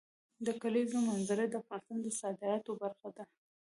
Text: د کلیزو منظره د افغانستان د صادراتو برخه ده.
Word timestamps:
د 0.45 0.47
کلیزو 0.61 0.97
منظره 1.09 1.43
د 1.47 1.53
افغانستان 1.63 1.97
د 2.03 2.07
صادراتو 2.19 2.71
برخه 2.81 3.09
ده. 3.15 3.23